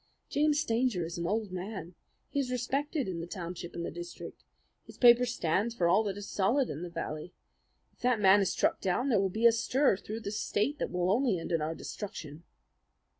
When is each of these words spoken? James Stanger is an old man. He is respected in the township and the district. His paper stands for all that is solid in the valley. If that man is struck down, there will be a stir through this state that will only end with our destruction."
James 0.29 0.59
Stanger 0.59 1.05
is 1.05 1.19
an 1.19 1.27
old 1.27 1.51
man. 1.51 1.93
He 2.31 2.39
is 2.39 2.49
respected 2.49 3.07
in 3.07 3.19
the 3.19 3.27
township 3.27 3.75
and 3.75 3.85
the 3.85 3.91
district. 3.91 4.43
His 4.87 4.97
paper 4.97 5.27
stands 5.27 5.75
for 5.75 5.87
all 5.87 6.01
that 6.05 6.17
is 6.17 6.27
solid 6.27 6.71
in 6.71 6.81
the 6.81 6.89
valley. 6.89 7.35
If 7.93 7.99
that 7.99 8.19
man 8.19 8.41
is 8.41 8.51
struck 8.51 8.81
down, 8.81 9.09
there 9.09 9.19
will 9.19 9.29
be 9.29 9.45
a 9.45 9.51
stir 9.51 9.97
through 9.97 10.21
this 10.21 10.39
state 10.39 10.79
that 10.79 10.89
will 10.89 11.11
only 11.11 11.37
end 11.37 11.51
with 11.51 11.61
our 11.61 11.75
destruction." 11.75 12.41